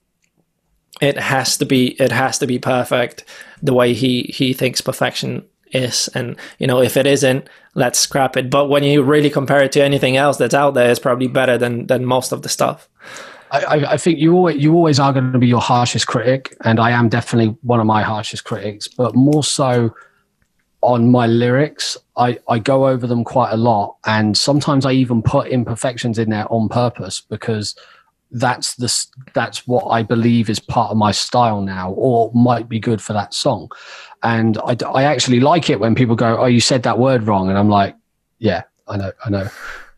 [1.01, 3.25] it has to be it has to be perfect
[3.63, 8.37] the way he he thinks perfection is and you know if it isn't let's scrap
[8.37, 11.29] it but when you really compare it to anything else that's out there it's probably
[11.29, 12.89] better than than most of the stuff
[13.53, 16.81] I, I- think you always, you always are going to be your harshest critic, and
[16.81, 18.89] I am definitely one of my harshest critics.
[18.89, 19.95] But more so
[20.81, 25.23] on my lyrics, I, I go over them quite a lot, and sometimes I even
[25.23, 27.77] put imperfections in there on purpose because
[28.31, 28.91] that's the
[29.35, 33.13] that's what I believe is part of my style now, or might be good for
[33.13, 33.69] that song.
[34.23, 37.59] And I actually like it when people go, "Oh, you said that word wrong," and
[37.59, 37.97] I'm like,
[38.39, 39.49] "Yeah, I know, I know."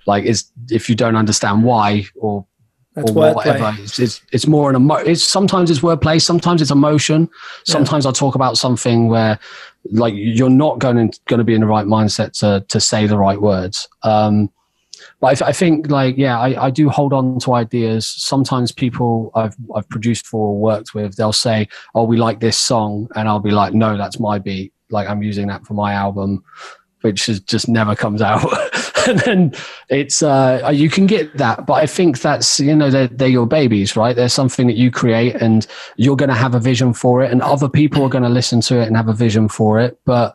[0.07, 2.47] Like, it's if you don't understand why or
[2.95, 3.77] that's or wordplay whatever.
[3.81, 7.29] It's, it's, it's more an emo- it's sometimes it's wordplay, sometimes it's emotion.
[7.65, 9.39] Sometimes I talk about something where
[9.91, 13.07] like you're not going to, going to be in the right mindset to, to say
[13.07, 13.89] the right words.
[14.03, 14.51] Um,
[15.25, 18.07] but I, I think like, yeah, I, I do hold on to ideas.
[18.07, 22.59] Sometimes people I've, I've produced for or worked with, they'll say, oh, we like this
[22.59, 23.09] song.
[23.17, 24.75] And I'll be like, no, that's my beat.
[24.91, 26.45] Like I'm using that for my album,
[27.01, 28.45] which is just never comes out.
[29.09, 29.55] and then
[29.89, 33.47] it's uh you can get that but i think that's you know they're, they're your
[33.47, 37.23] babies right they're something that you create and you're going to have a vision for
[37.23, 39.79] it and other people are going to listen to it and have a vision for
[39.79, 40.35] it but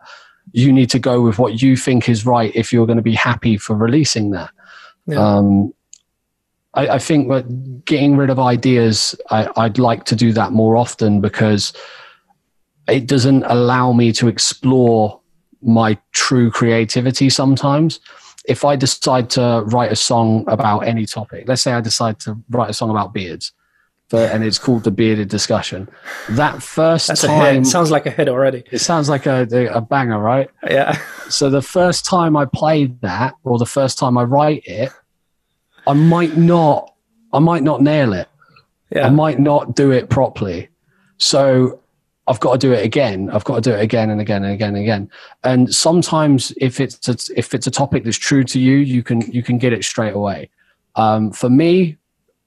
[0.52, 3.16] you need to go with what you think is right if you're going to be
[3.16, 4.50] happy for releasing that
[5.06, 5.18] Yeah.
[5.18, 5.74] um
[6.72, 10.76] I, I think that getting rid of ideas I, i'd like to do that more
[10.76, 11.72] often because
[12.88, 15.20] it doesn't allow me to explore
[15.62, 18.00] my true creativity sometimes
[18.44, 22.38] if I decide to write a song about any topic, let's say I decide to
[22.50, 23.52] write a song about beards,
[24.10, 25.88] but, and it's called the bearded discussion.
[26.30, 30.18] That first that's time, sounds like a hit already it sounds like a, a banger,
[30.18, 30.50] right?
[30.68, 34.90] yeah So the first time I played that, or the first time I write it,
[35.86, 36.94] I might not,
[37.32, 38.28] I might not nail it.
[38.90, 39.06] Yeah.
[39.06, 40.68] I might not do it properly.
[41.18, 41.80] So
[42.26, 43.30] I've got to do it again.
[43.30, 45.10] I've got to do it again and again and again and again.
[45.44, 49.20] And sometimes, if it's a, if it's a topic that's true to you, you can
[49.32, 50.50] you can get it straight away.
[50.96, 51.96] Um, for me,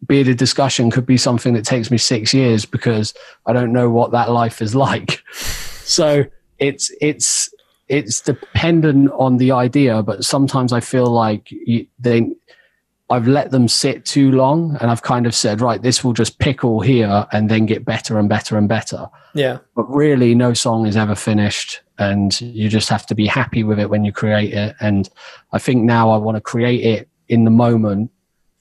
[0.06, 3.14] bearded discussion could be something that takes me six years because
[3.46, 5.22] I don't know what that life is like.
[5.32, 6.26] so
[6.60, 7.54] it's it's
[7.90, 12.32] it's dependent on the idea, but sometimes I feel like you, they
[13.10, 16.40] I've let them sit too long and I've kind of said, right, this will just
[16.40, 19.08] pickle here and then get better and better and better.
[19.36, 19.60] Yeah.
[19.76, 23.80] But really, no song is ever finished and you just have to be happy with
[23.80, 24.76] it when you create it.
[24.80, 25.10] And
[25.52, 28.10] I think now I want to create it in the moment,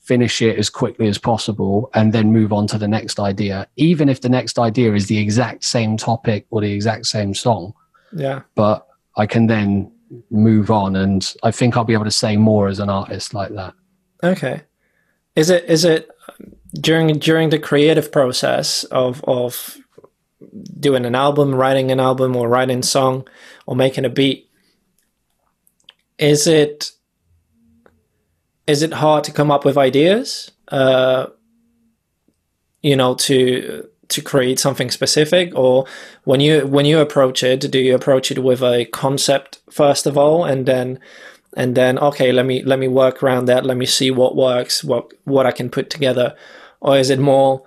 [0.02, 4.08] finish it as quickly as possible, and then move on to the next idea, even
[4.08, 7.72] if the next idea is the exact same topic or the exact same song.
[8.12, 8.42] Yeah.
[8.54, 8.86] But
[9.16, 9.92] I can then
[10.30, 13.54] move on and I think I'll be able to say more as an artist like
[13.54, 13.74] that.
[14.22, 14.62] Okay.
[15.34, 16.10] Is it is it
[16.74, 19.78] during during the creative process of of
[20.78, 23.26] doing an album, writing an album, or writing a song,
[23.66, 24.50] or making a beat?
[26.18, 26.92] Is it
[28.66, 30.50] is it hard to come up with ideas?
[30.68, 31.26] Uh,
[32.82, 35.86] you know, to to create something specific, or
[36.24, 40.18] when you when you approach it, do you approach it with a concept first of
[40.18, 40.98] all, and then
[41.56, 43.66] and then okay let me let me work around that.
[43.66, 46.34] Let me see what works what what i can put together.
[46.80, 47.62] Or is it more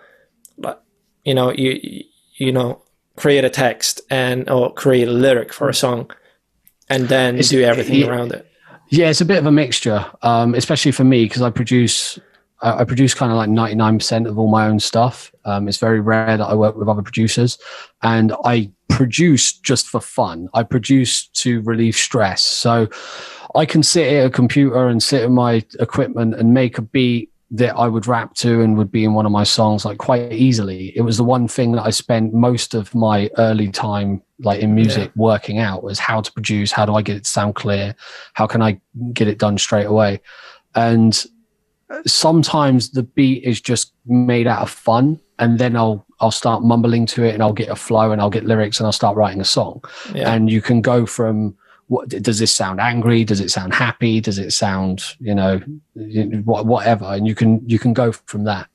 [0.57, 0.79] like
[1.23, 2.03] you know you
[2.35, 2.81] you know
[3.15, 6.11] create a text and or create a lyric for a song
[6.89, 8.45] and then it's, do everything yeah, around it
[8.95, 12.19] yeah it's a bit of a mixture um, especially for me because i produce
[12.61, 15.31] I, produce kind of like 99% of all my own stuff.
[15.43, 17.59] Um, it's very rare that i work with other producers.
[18.01, 20.49] And i produce just for fun.
[20.53, 22.41] I produce to relieve stress.
[22.41, 22.87] So
[23.55, 27.29] I can sit at a computer and sit at my equipment and make a beat
[27.51, 30.33] that I would rap to and would be in one of my songs like quite
[30.33, 30.91] easily.
[30.95, 34.73] It was the one thing that I spent most of my early time like in
[34.73, 35.21] music yeah.
[35.21, 37.95] working out was how to produce, how do I get it to sound clear,
[38.33, 38.79] how can I
[39.13, 40.21] get it done straight away.
[40.73, 41.23] And
[42.07, 47.05] sometimes the beat is just made out of fun and then I'll I'll start mumbling
[47.07, 49.41] to it and I'll get a flow and I'll get lyrics and I'll start writing
[49.41, 49.83] a song.
[50.13, 50.33] Yeah.
[50.33, 53.23] And you can go from what does this sound angry?
[53.23, 54.19] Does it sound happy?
[54.19, 55.59] Does it sound you know
[55.93, 57.05] whatever?
[57.05, 58.67] And you can you can go from that.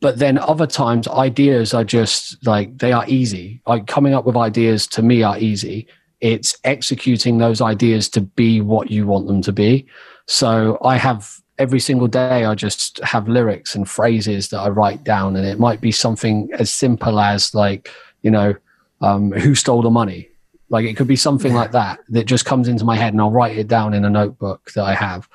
[0.00, 3.62] But then other times ideas are just like they are easy.
[3.66, 5.86] Like coming up with ideas to me are easy.
[6.20, 9.86] It's executing those ideas to be what you want them to be.
[10.26, 15.02] So i have every single day i just have lyrics and phrases that i write
[15.04, 17.90] down and it might be something as simple as like
[18.22, 18.54] you know
[19.00, 20.28] um, who stole the money
[20.70, 23.30] like it could be something like that that just comes into my head and I'll
[23.30, 25.28] write it down in a notebook that I have.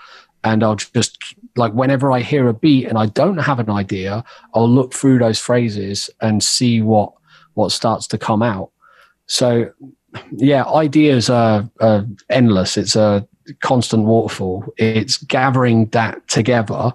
[0.44, 4.24] And I'll just like whenever I hear a beat and I don't have an idea,
[4.54, 7.14] I'll look through those phrases and see what
[7.54, 8.72] what starts to come out.
[9.26, 9.72] So
[10.32, 12.78] yeah, ideas are, are endless.
[12.78, 13.28] It's a
[13.62, 14.66] constant waterfall.
[14.78, 16.94] It's gathering that together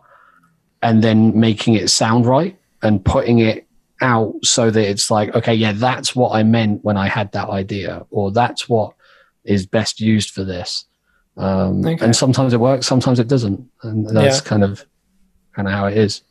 [0.82, 3.67] and then making it sound right and putting it
[4.00, 7.48] out so that it's like, okay, yeah, that's what I meant when I had that
[7.48, 8.94] idea, or that's what
[9.44, 10.84] is best used for this.
[11.36, 12.04] Um, okay.
[12.04, 14.48] And sometimes it works, sometimes it doesn't, and that's yeah.
[14.48, 14.84] kind of
[15.52, 16.22] kind of how it is.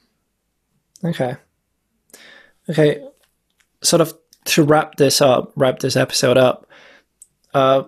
[1.04, 1.36] Okay.
[2.70, 3.06] Okay.
[3.82, 4.14] Sort of
[4.46, 6.68] to wrap this up, wrap this episode up.
[7.54, 7.84] Uh,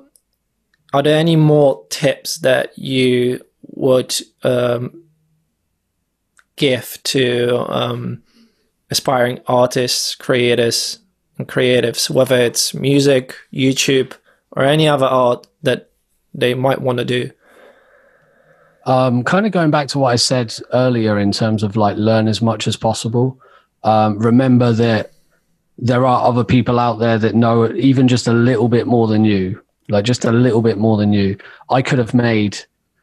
[0.94, 5.04] are there any more tips that you would um,
[6.56, 8.24] give to um,
[8.92, 11.00] aspiring artists, creators,
[11.38, 14.14] and creatives, whether it's music, YouTube,
[14.52, 15.90] or any other art that
[16.34, 17.32] they might want to do?
[18.86, 22.28] Um, kind of going back to what I said earlier in terms of like learn
[22.28, 23.40] as much as possible.
[23.84, 25.12] Um, remember that
[25.78, 29.24] there are other people out there that know even just a little bit more than
[29.24, 31.38] you, like just a little bit more than you.
[31.70, 32.58] I could have made,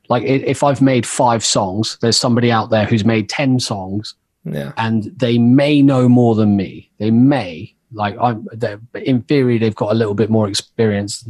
[0.08, 4.14] like, if I've made five songs, there's somebody out there who's made 10 songs
[4.46, 4.72] yeah.
[4.76, 6.90] And they may know more than me.
[6.98, 8.46] They may like I'm
[8.94, 11.28] in theory they've got a little bit more experience,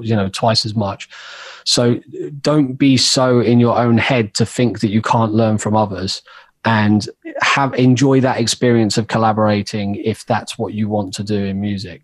[0.00, 1.08] you know, twice as much.
[1.64, 2.00] So
[2.40, 6.22] don't be so in your own head to think that you can't learn from others
[6.64, 7.08] and
[7.40, 12.02] have enjoy that experience of collaborating if that's what you want to do in music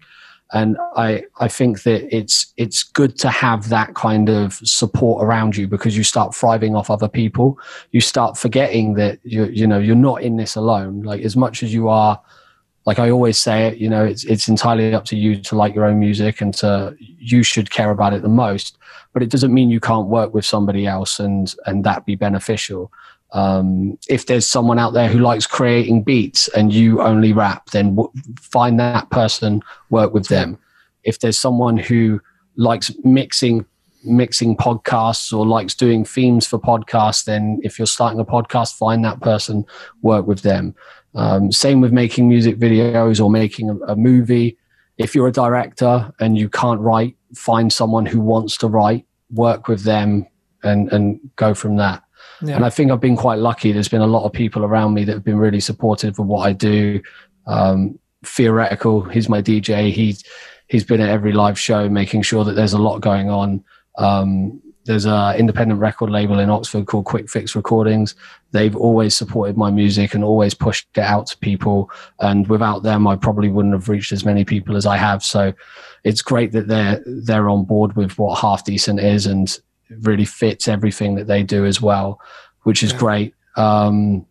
[0.52, 5.56] and I I think that it's it's good to have that kind of support around
[5.56, 7.58] you because you start thriving off other people.
[7.90, 11.02] You start forgetting that you you know you're not in this alone.
[11.02, 12.20] Like as much as you are,
[12.84, 15.74] like I always say it, you know, it's it's entirely up to you to like
[15.74, 18.76] your own music and to you should care about it the most.
[19.14, 22.92] But it doesn't mean you can't work with somebody else and and that be beneficial.
[23.32, 27.96] Um, if there's someone out there who likes creating beats and you only rap, then
[27.96, 30.58] w- find that person, work with them.
[31.02, 32.20] If there's someone who
[32.56, 33.64] likes mixing
[34.04, 39.04] mixing podcasts or likes doing themes for podcasts, then if you're starting a podcast, find
[39.04, 39.64] that person,
[40.02, 40.74] work with them.
[41.14, 44.58] Um, same with making music videos or making a, a movie.
[44.98, 49.68] If you're a director and you can't write, find someone who wants to write, work
[49.68, 50.26] with them,
[50.62, 52.01] and and go from that.
[52.42, 52.56] Yeah.
[52.56, 53.72] And I think I've been quite lucky.
[53.72, 56.46] There's been a lot of people around me that have been really supportive of what
[56.46, 57.00] I do.
[57.46, 59.92] Um, Theoretical, he's my DJ.
[59.92, 60.22] He's
[60.68, 63.64] he's been at every live show, making sure that there's a lot going on.
[63.98, 68.14] Um, there's an independent record label in Oxford called Quick Fix Recordings.
[68.50, 71.90] They've always supported my music and always pushed it out to people.
[72.18, 75.22] And without them, I probably wouldn't have reached as many people as I have.
[75.22, 75.52] So
[76.04, 79.56] it's great that they're they're on board with what Half Decent is and
[80.00, 82.20] really fits everything that they do as well,
[82.62, 82.98] which is yeah.
[82.98, 83.34] great.
[83.56, 84.26] Um,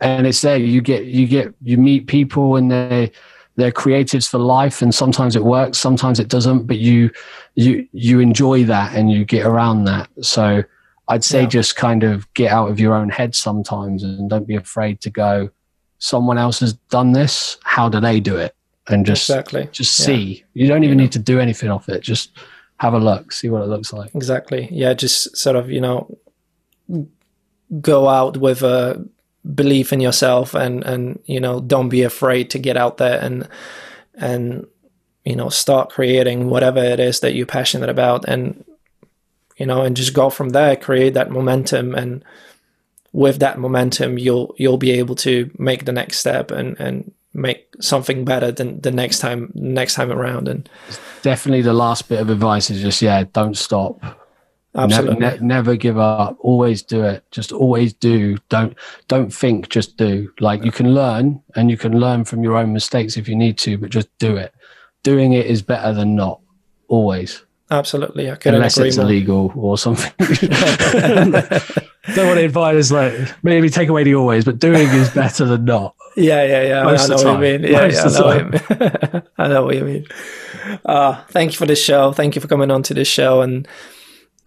[0.00, 3.10] and it's there you get you get you meet people and they
[3.56, 7.10] they're creatives for life and sometimes it works sometimes it doesn't but you
[7.54, 10.62] you you enjoy that and you get around that so
[11.08, 11.48] i'd say yeah.
[11.48, 15.10] just kind of get out of your own head sometimes and don't be afraid to
[15.10, 15.48] go
[15.98, 18.54] someone else has done this how do they do it
[18.88, 20.44] and just exactly just see yeah.
[20.52, 21.04] you don't even yeah.
[21.04, 22.36] need to do anything off it just
[22.78, 24.14] have a look see what it looks like.
[24.14, 24.68] Exactly.
[24.70, 26.18] Yeah just sort of you know
[27.80, 29.04] go out with a
[29.54, 33.48] belief in yourself and and you know don't be afraid to get out there and
[34.14, 34.66] and
[35.24, 38.64] you know start creating whatever it is that you're passionate about and
[39.56, 42.24] you know and just go from there create that momentum and
[43.12, 47.68] with that momentum you'll you'll be able to make the next step and and make
[47.80, 50.68] something better than the next time next time around and
[51.22, 54.00] definitely the last bit of advice is just yeah don't stop
[54.76, 55.16] Absolutely.
[55.16, 56.36] Never, ne- never give up.
[56.40, 57.24] Always do it.
[57.30, 58.36] Just always do.
[58.50, 58.76] Don't
[59.08, 59.70] don't think.
[59.70, 60.30] Just do.
[60.38, 63.56] Like you can learn, and you can learn from your own mistakes if you need
[63.58, 64.54] to, but just do it.
[65.02, 66.40] Doing it is better than not.
[66.88, 67.42] Always.
[67.70, 69.06] Absolutely, I unless it's more.
[69.06, 70.12] illegal or something.
[72.14, 75.64] don't want to advise like maybe take away the always, but doing is better than
[75.64, 75.96] not.
[76.16, 76.82] Yeah, yeah, yeah.
[76.84, 77.62] Most I know what you mean.
[77.72, 79.22] Yeah, yeah I, know what you mean.
[79.38, 80.06] I know what you mean.
[80.84, 82.12] Uh, thank you for this show.
[82.12, 83.66] Thank you for coming on to this show and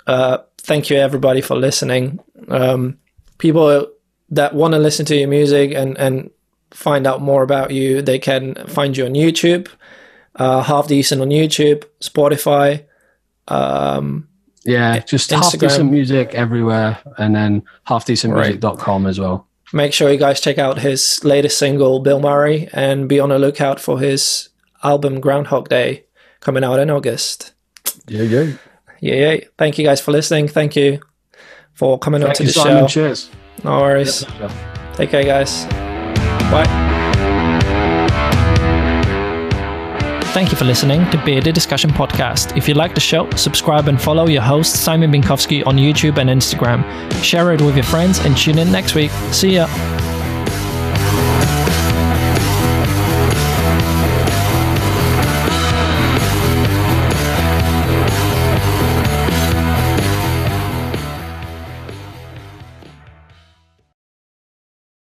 [0.07, 2.19] uh, thank you everybody for listening.
[2.47, 2.97] Um,
[3.37, 3.87] people
[4.29, 6.31] that want to listen to your music and and
[6.71, 9.67] find out more about you, they can find you on YouTube,
[10.35, 12.85] uh, Half Decent on YouTube, Spotify.
[13.49, 14.27] Um,
[14.65, 15.43] yeah, just Instagram.
[15.43, 19.09] Half Decent Music everywhere, and then halfdecentmusic.com right.
[19.09, 19.47] as well.
[19.71, 23.39] Make sure you guys check out his latest single, Bill Murray, and be on the
[23.39, 24.49] lookout for his
[24.83, 26.05] album Groundhog Day
[26.39, 27.53] coming out in August.
[28.07, 28.53] Yeah, yeah
[29.01, 29.39] yeah, yeah.
[29.57, 30.47] Thank you guys for listening.
[30.47, 30.99] Thank you
[31.73, 32.83] for coming Thank on to the Simon.
[32.83, 32.87] show.
[32.87, 33.29] Cheers.
[33.63, 34.25] No worries.
[34.93, 35.65] Take care, guys.
[36.51, 36.98] Bye.
[40.31, 42.55] Thank you for listening to Bearded Discussion Podcast.
[42.55, 46.29] If you like the show, subscribe and follow your host, Simon Binkowski, on YouTube and
[46.29, 46.83] Instagram.
[47.23, 49.09] Share it with your friends and tune in next week.
[49.31, 50.18] See ya.